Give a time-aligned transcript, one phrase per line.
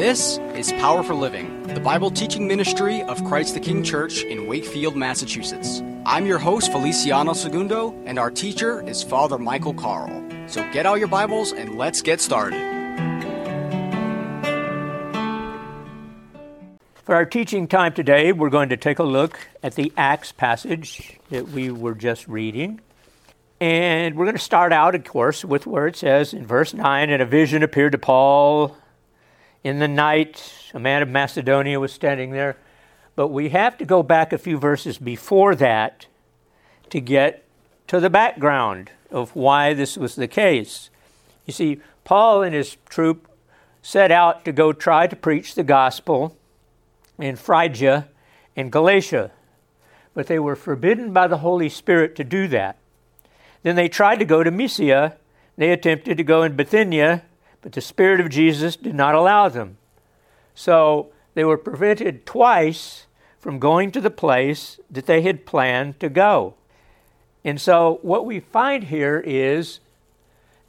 [0.00, 4.46] This is Power for Living, the Bible teaching ministry of Christ the King Church in
[4.46, 5.82] Wakefield, Massachusetts.
[6.06, 10.08] I'm your host, Feliciano Segundo, and our teacher is Father Michael Carl.
[10.46, 12.58] So get out your Bibles and let's get started.
[17.04, 21.18] For our teaching time today, we're going to take a look at the Acts passage
[21.28, 22.80] that we were just reading.
[23.60, 27.10] And we're going to start out, of course, with where it says in verse 9
[27.10, 28.78] And a vision appeared to Paul
[29.62, 30.52] in the night.
[30.74, 32.56] A man of Macedonia was standing there.
[33.16, 36.06] But we have to go back a few verses before that
[36.90, 37.44] to get
[37.88, 40.90] to the background of why this was the case.
[41.46, 43.28] You see, Paul and his troop
[43.82, 46.36] set out to go try to preach the gospel
[47.18, 48.08] in Phrygia
[48.56, 49.30] and Galatia,
[50.14, 52.76] but they were forbidden by the Holy Spirit to do that.
[53.62, 55.16] Then they tried to go to Mysia.
[55.56, 57.22] They attempted to go in Bithynia,
[57.62, 59.76] but the Spirit of Jesus did not allow them.
[60.54, 63.06] So they were prevented twice
[63.38, 66.54] from going to the place that they had planned to go.
[67.44, 69.80] And so what we find here is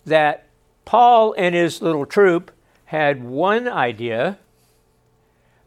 [0.05, 0.45] that
[0.85, 2.51] Paul and his little troop
[2.85, 4.37] had one idea,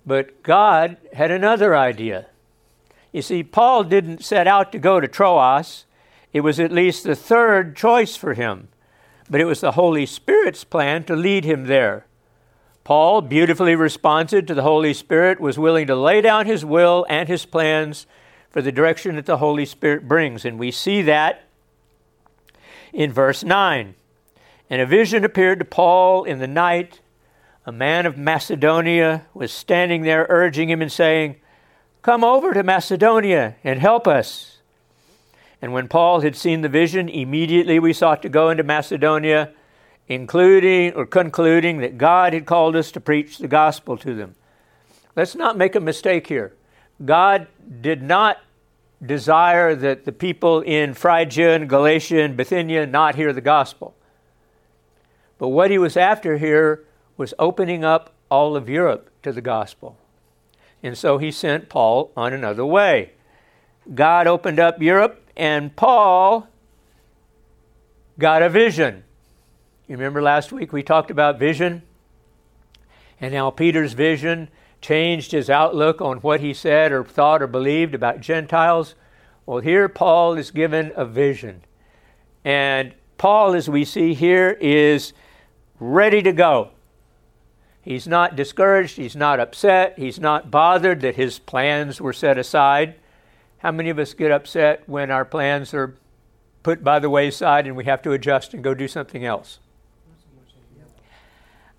[0.07, 2.27] but God had another idea.
[3.13, 5.85] You see, Paul didn't set out to go to Troas.
[6.33, 8.69] It was at least the third choice for him,
[9.29, 12.07] but it was the Holy Spirit's plan to lead him there.
[12.85, 17.29] Paul, beautifully responsive to the Holy Spirit, was willing to lay down his will and
[17.29, 18.07] his plans
[18.51, 20.45] for the direction that the Holy Spirit brings.
[20.45, 21.49] And we see that
[22.93, 23.95] in verse 9.
[24.69, 27.01] And a vision appeared to Paul in the night.
[27.65, 31.37] A man of Macedonia was standing there, urging him and saying,
[32.03, 34.54] Come over to Macedonia and help us.
[35.65, 39.51] And when Paul had seen the vision, immediately we sought to go into Macedonia,
[40.09, 44.35] including or concluding that God had called us to preach the gospel to them.
[45.17, 46.53] Let's not make a mistake here.
[47.03, 47.47] God
[47.81, 48.43] did not
[49.03, 53.95] desire that the people in Phrygia and Galatia and Bithynia not hear the gospel.
[55.39, 56.85] But what he was after here
[57.17, 59.97] was opening up all of Europe to the gospel.
[60.83, 63.14] And so he sent Paul on another way.
[63.93, 66.49] God opened up Europe and Paul
[68.19, 69.05] got a vision.
[69.89, 71.83] You remember last week we talked about vision
[73.21, 74.49] and how Peter's vision
[74.81, 78.95] changed his outlook on what he said or thought or believed about Gentiles.
[79.47, 81.63] Well, here Paul is given a vision.
[82.45, 85.13] And Paul, as we see here, is
[85.81, 86.71] ready to go.
[87.81, 92.95] He's not discouraged, he's not upset, he's not bothered that his plans were set aside.
[93.65, 95.95] How many of us get upset when our plans are
[96.63, 99.59] put by the wayside and we have to adjust and go do something else?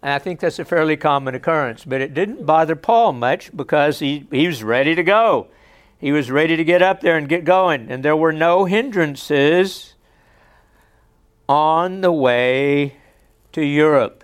[0.02, 4.00] And I think that's a fairly common occurrence, but it didn't bother Paul much because
[4.00, 5.46] he, he was ready to go.
[6.00, 9.94] He was ready to get up there and get going, and there were no hindrances
[11.48, 12.96] on the way
[13.52, 14.24] to Europe.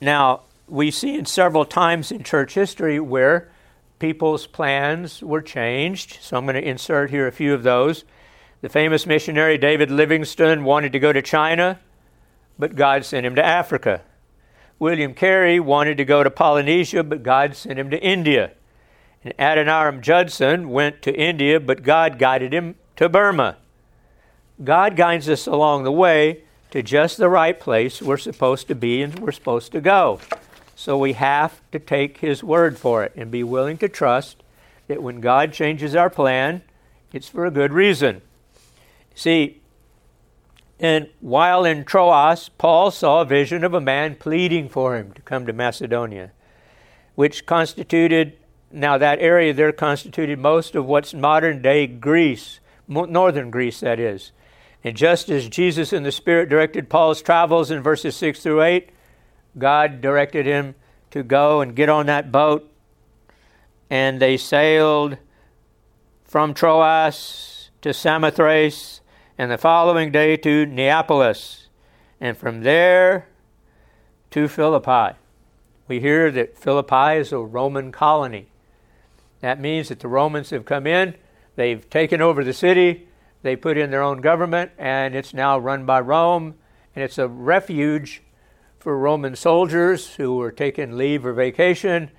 [0.00, 3.50] Now, we see in several times in church history where
[3.98, 6.18] people's plans were changed.
[6.20, 8.04] So I'm going to insert here a few of those.
[8.60, 11.78] The famous missionary David Livingstone wanted to go to China,
[12.58, 14.02] but God sent him to Africa.
[14.78, 18.52] William Carey wanted to go to Polynesia, but God sent him to India.
[19.24, 23.56] And Adoniram Judson went to India, but God guided him to Burma.
[24.62, 29.02] God guides us along the way to just the right place we're supposed to be
[29.02, 30.20] and we're supposed to go.
[30.78, 34.44] So we have to take His word for it and be willing to trust
[34.86, 36.62] that when God changes our plan,
[37.12, 38.22] it's for a good reason.
[39.12, 39.60] See,
[40.78, 45.22] and while in Troas, Paul saw a vision of a man pleading for him to
[45.22, 46.30] come to Macedonia,
[47.16, 48.38] which constituted,
[48.70, 54.30] now that area there constituted most of what's modern day Greece, northern Greece, that is.
[54.84, 58.90] And just as Jesus in the Spirit directed Paul's travels in verses 6 through 8,
[59.58, 60.74] God directed him
[61.10, 62.70] to go and get on that boat,
[63.90, 65.16] and they sailed
[66.24, 69.00] from Troas to Samothrace,
[69.38, 71.68] and the following day to Neapolis,
[72.20, 73.28] and from there
[74.30, 75.16] to Philippi.
[75.86, 78.48] We hear that Philippi is a Roman colony.
[79.40, 81.14] That means that the Romans have come in,
[81.56, 83.08] they've taken over the city,
[83.42, 86.56] they put in their own government, and it's now run by Rome,
[86.94, 88.22] and it's a refuge
[88.78, 92.10] for Roman soldiers who were taking leave or vacation.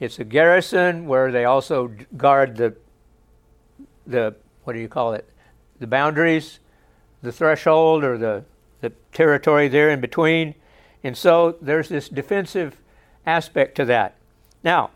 [0.00, 2.74] It's a garrison where they also guard the
[4.06, 4.34] the
[4.64, 5.28] what do you call it?
[5.80, 6.60] The boundaries,
[7.22, 8.44] the threshold or the
[8.80, 10.54] the territory there in between.
[11.02, 12.80] And so there's this defensive
[13.26, 14.14] aspect to that.
[14.64, 14.90] Now,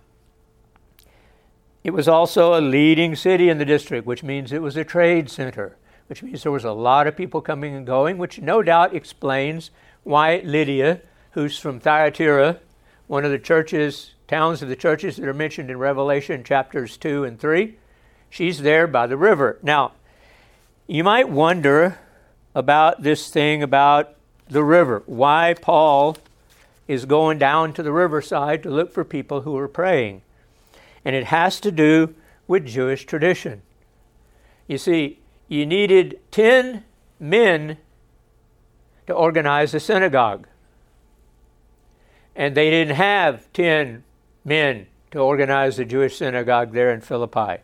[1.84, 5.30] it was also a leading city in the district, which means it was a trade
[5.30, 5.76] center,
[6.08, 9.70] which means there was a lot of people coming and going, which no doubt explains
[10.04, 11.00] why Lydia,
[11.32, 12.58] who's from Thyatira,
[13.06, 17.24] one of the churches, towns of the churches that are mentioned in Revelation chapters 2
[17.24, 17.76] and 3,
[18.30, 19.58] she's there by the river.
[19.62, 19.92] Now,
[20.86, 21.98] you might wonder
[22.54, 24.14] about this thing about
[24.48, 26.16] the river, why Paul
[26.86, 30.22] is going down to the riverside to look for people who are praying.
[31.04, 32.14] And it has to do
[32.46, 33.62] with Jewish tradition.
[34.66, 36.84] You see, you needed 10
[37.18, 37.78] men
[39.06, 40.46] to organize a synagogue.
[42.34, 44.04] And they didn't have 10
[44.44, 47.62] men to organize the Jewish synagogue there in Philippi.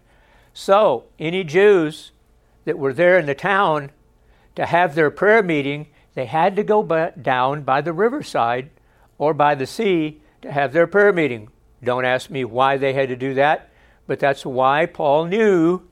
[0.53, 2.13] So, any Jews
[2.65, 3.91] that were there in the town
[4.57, 8.71] to have their prayer meeting, they had to go down by the riverside
[9.19, 11.49] or by the sea to have their prayer meeting.
[11.83, 13.71] Don't ask me why they had to do that,
[14.07, 15.83] but that's why Paul knew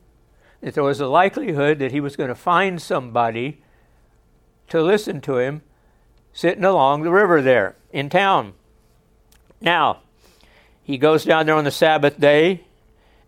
[0.61, 3.63] that there was a likelihood that he was going to find somebody
[4.69, 5.63] to listen to him
[6.33, 8.53] sitting along the river there in town.
[9.61, 10.01] Now,
[10.83, 12.65] he goes down there on the Sabbath day,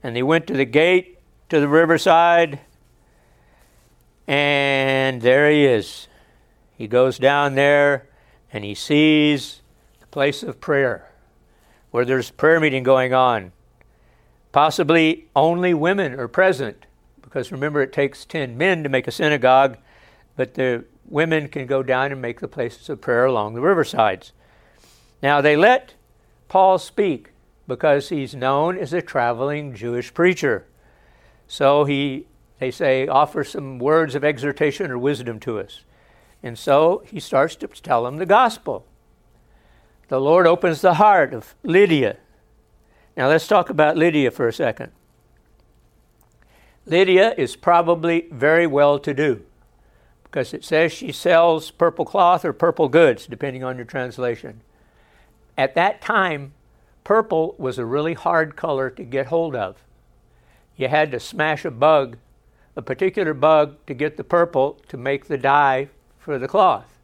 [0.03, 2.61] and they went to the gate to the riverside,
[4.27, 6.07] and there he is.
[6.77, 8.07] He goes down there
[8.53, 9.63] and he sees
[10.01, 11.11] the place of prayer
[11.91, 13.53] where there's prayer meeting going on.
[14.53, 16.87] Possibly only women are present
[17.23, 19.79] because remember it takes 10 men to make a synagogue,
[20.37, 24.33] but the women can go down and make the places of prayer along the riversides.
[25.23, 25.95] Now they let
[26.49, 27.33] Paul speak
[27.67, 30.67] because he's known as a traveling Jewish preacher.
[31.47, 32.27] So he
[32.59, 35.85] they say offer some words of exhortation or wisdom to us.
[36.43, 38.87] And so he starts to tell them the gospel
[40.09, 42.17] the Lord opens the heart of Lydia.
[43.17, 44.93] Now let's talk about Lydia for a second.
[46.87, 49.43] Lydia is probably very well to do
[50.25, 54.63] because it says she sells purple cloth or purple goods, depending on your translation.
[55.59, 56.53] At that time,
[57.03, 59.83] purple was a really hard color to get hold of.
[60.77, 62.17] You had to smash a bug,
[62.77, 65.89] a particular bug, to get the purple to make the dye
[66.21, 67.01] for the cloth.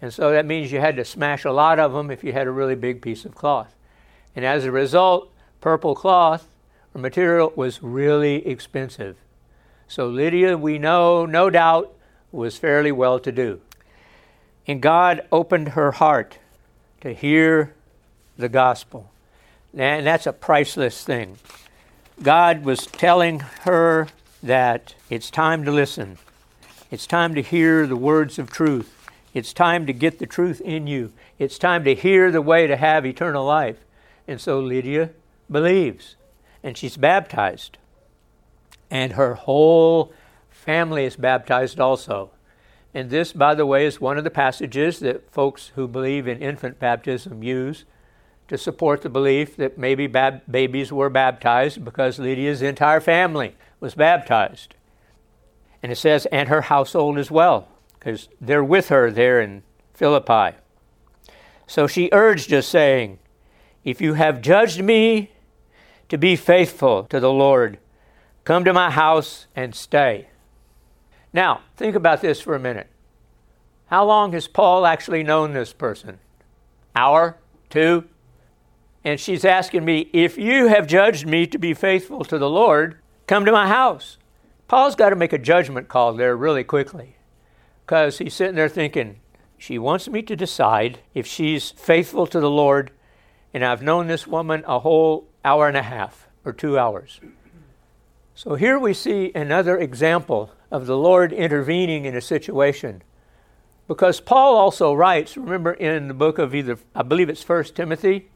[0.00, 2.46] And so that means you had to smash a lot of them if you had
[2.46, 3.74] a really big piece of cloth.
[4.36, 6.46] And as a result, purple cloth
[6.94, 9.16] or material was really expensive.
[9.88, 11.92] So Lydia, we know, no doubt,
[12.30, 13.60] was fairly well to do.
[14.68, 16.38] And God opened her heart
[17.02, 17.74] to hear
[18.38, 19.10] the gospel.
[19.76, 21.38] And that's a priceless thing.
[22.22, 24.08] God was telling her
[24.42, 26.18] that it's time to listen.
[26.90, 28.94] It's time to hear the words of truth.
[29.34, 31.12] It's time to get the truth in you.
[31.38, 33.78] It's time to hear the way to have eternal life.
[34.28, 35.10] And so Lydia
[35.50, 36.16] believes,
[36.62, 37.78] and she's baptized.
[38.90, 40.12] And her whole
[40.50, 42.30] family is baptized also.
[42.94, 46.38] And this, by the way, is one of the passages that folks who believe in
[46.38, 47.84] infant baptism use
[48.48, 53.94] to support the belief that maybe bab- babies were baptized because Lydia's entire family was
[53.94, 54.74] baptized.
[55.82, 57.68] And it says, and her household as well
[58.02, 59.62] because they're with her there in
[59.94, 60.56] Philippi.
[61.68, 63.20] So she urged us, saying,
[63.84, 65.30] If you have judged me
[66.08, 67.78] to be faithful to the Lord,
[68.44, 70.28] come to my house and stay.
[71.32, 72.88] Now, think about this for a minute.
[73.86, 76.18] How long has Paul actually known this person?
[76.94, 77.36] Hour?
[77.70, 78.04] Two?
[79.04, 82.98] And she's asking me, If you have judged me to be faithful to the Lord,
[83.26, 84.18] come to my house.
[84.68, 87.16] Paul's got to make a judgment call there really quickly
[87.84, 89.20] because he's sitting there thinking,
[89.58, 92.90] she wants me to decide if she's faithful to the Lord,
[93.52, 97.20] and I've known this woman a whole hour and a half or two hours.
[98.34, 103.02] So here we see another example of the Lord intervening in a situation.
[103.86, 108.30] Because Paul also writes, remember in the book of either, I believe it's First Timothy,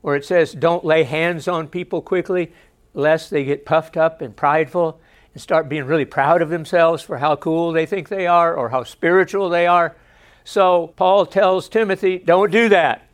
[0.00, 2.52] where it says, Don't lay hands on people quickly,
[2.94, 5.00] lest they get puffed up and prideful
[5.34, 8.70] and start being really proud of themselves for how cool they think they are or
[8.70, 9.96] how spiritual they are.
[10.44, 13.06] So Paul tells Timothy, don't do that.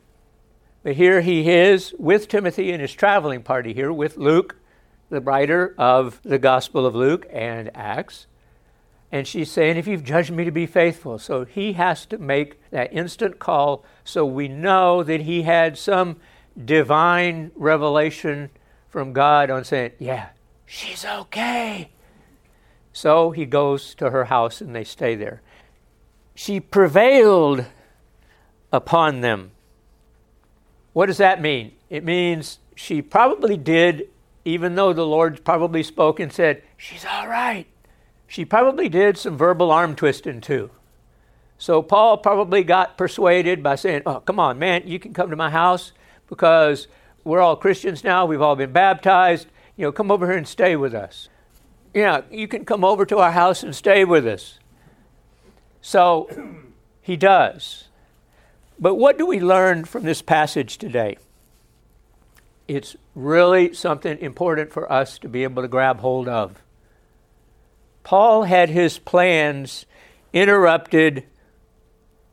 [0.83, 4.55] But here he is with Timothy in his traveling party here with Luke,
[5.09, 8.27] the writer of the Gospel of Luke and Acts.
[9.11, 11.17] And she's saying, if you've judged me to be faithful.
[11.17, 16.17] So he has to make that instant call so we know that he had some
[16.63, 18.51] divine revelation
[18.87, 20.29] from God on saying, yeah,
[20.65, 21.89] she's okay.
[22.93, 25.41] So he goes to her house and they stay there.
[26.35, 27.65] She prevailed
[28.71, 29.51] upon them.
[30.93, 31.73] What does that mean?
[31.89, 34.09] It means she probably did,
[34.45, 37.65] even though the Lord probably spoke and said, She's all right.
[38.27, 40.69] She probably did some verbal arm twisting too.
[41.57, 45.35] So Paul probably got persuaded by saying, Oh, come on, man, you can come to
[45.35, 45.91] my house
[46.27, 46.87] because
[47.23, 48.25] we're all Christians now.
[48.25, 49.47] We've all been baptized.
[49.75, 51.29] You know, come over here and stay with us.
[51.93, 54.59] Yeah, you can come over to our house and stay with us.
[55.81, 56.29] So
[57.01, 57.85] he does.
[58.79, 61.17] But what do we learn from this passage today?
[62.69, 66.61] It's really something important for us to be able to grab hold of.
[68.03, 69.87] Paul had his plans
[70.33, 71.25] interrupted,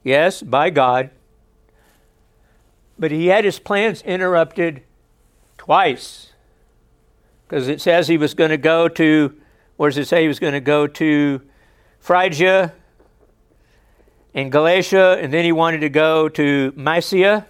[0.05, 1.09] yes, by God,
[2.99, 4.83] but he had his plans interrupted
[5.57, 6.35] twice.
[7.49, 9.35] Because it says he was going to go to,
[9.79, 11.41] where does it say he was going to go to
[11.99, 12.75] Phrygia
[14.35, 17.47] and Galatia, and then he wanted to go to Mysia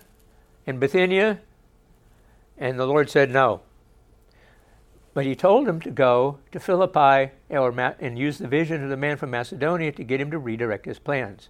[0.68, 1.40] and Bithynia,
[2.58, 3.60] and the Lord said no.
[5.14, 9.16] But he told him to go to Philippi and use the vision of the man
[9.16, 11.48] from Macedonia to get him to redirect his plans.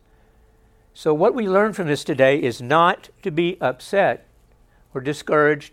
[0.94, 4.26] So, what we learn from this today is not to be upset
[4.94, 5.72] or discouraged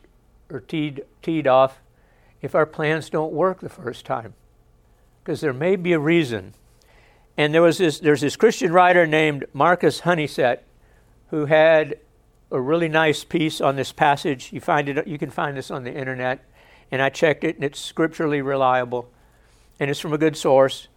[0.50, 1.82] or teed, teed off
[2.42, 4.34] if our plans don't work the first time,
[5.24, 6.54] because there may be a reason.
[7.38, 10.60] And there was this, there's this Christian writer named Marcus Honeysett
[11.30, 12.00] who had
[12.54, 14.54] a really nice piece on this passage.
[14.54, 16.46] You find it, you can find this on the internet,
[16.92, 19.10] and I checked it, and it's scripturally reliable,
[19.80, 20.88] and it's from a good source.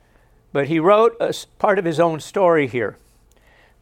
[0.53, 2.99] But he wrote a part of his own story here.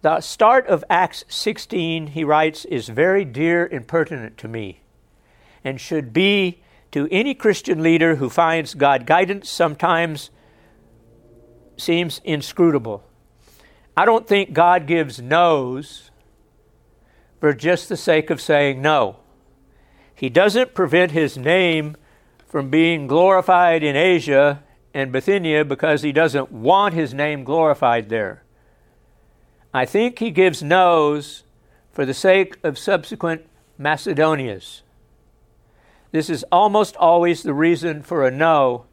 [0.02, 4.80] The start of Acts 16, he writes, is very dear and pertinent to me
[5.64, 6.60] and should be
[6.92, 10.30] to any Christian leader who finds God guidance sometimes
[11.76, 13.02] seems inscrutable.
[13.96, 16.10] I don't think God gives no's
[17.44, 19.16] for just the sake of saying no.
[20.14, 21.94] He doesn't prevent his name
[22.48, 24.62] from being glorified in Asia
[24.94, 28.44] and Bithynia because he doesn't want his name glorified there.
[29.74, 31.42] I think he gives no's
[31.92, 33.42] for the sake of subsequent
[33.76, 34.80] Macedonias.
[36.12, 38.86] This is almost always the reason for a no,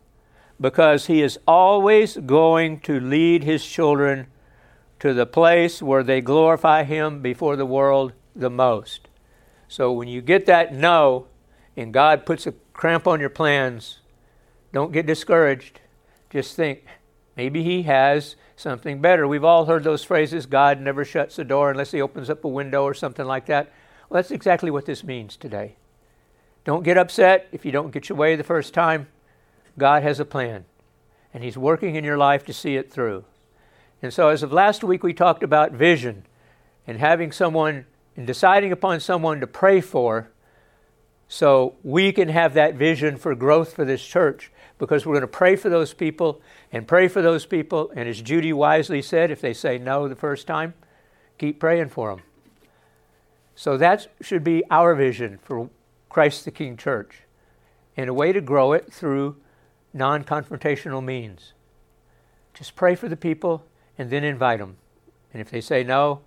[0.60, 4.28] because he is always going to lead his children
[5.00, 9.08] to the place where they glorify him before the world the most.
[9.68, 11.28] So when you get that no,
[11.78, 14.00] and God puts a cramp on your plans,
[14.74, 15.80] don't get discouraged.
[16.30, 16.84] Just think,
[17.36, 19.28] maybe he has something better.
[19.28, 22.48] We've all heard those phrases God never shuts the door unless He opens up a
[22.48, 23.72] window or something like that.
[24.10, 25.76] Well, that's exactly what this means today.
[26.64, 29.08] Don't get upset if you don't get your way the first time.
[29.78, 30.66] God has a plan,
[31.34, 33.26] and He's working in your life to see it through.
[34.02, 36.26] And so, as of last week, we talked about vision
[36.86, 40.30] and having someone and deciding upon someone to pray for
[41.28, 45.28] so we can have that vision for growth for this church because we're going to
[45.28, 46.42] pray for those people
[46.72, 47.92] and pray for those people.
[47.96, 50.74] And as Judy wisely said, if they say no the first time,
[51.38, 52.24] keep praying for them.
[53.56, 55.70] So that should be our vision for
[56.10, 57.22] Christ the King Church
[57.96, 59.38] and a way to grow it through
[59.94, 61.54] non confrontational means.
[62.54, 63.64] Just pray for the people
[63.98, 64.78] and then invite them.
[65.32, 66.22] And if they say no,